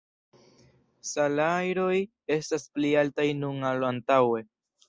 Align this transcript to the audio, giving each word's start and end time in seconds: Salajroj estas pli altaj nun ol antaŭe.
Salajroj 1.09 1.93
estas 2.39 2.67
pli 2.79 2.95
altaj 3.05 3.29
nun 3.45 3.71
ol 3.75 3.87
antaŭe. 3.95 4.45